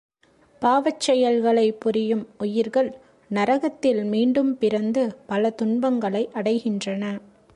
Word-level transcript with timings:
பாவச் 0.61 0.99
செயல்களைப் 0.99 1.79
புரியும் 1.79 2.27
உயிர்கள் 2.37 2.89
நரகத்தில் 3.31 4.03
மீண்டும் 4.05 4.57
பிறந்து 4.57 5.15
பல 5.25 5.49
துன்பங்களை 5.49 6.29
அடைகின்றன. 6.33 7.03